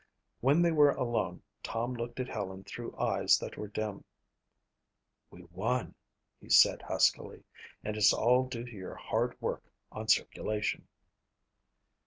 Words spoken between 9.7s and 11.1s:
on circulation."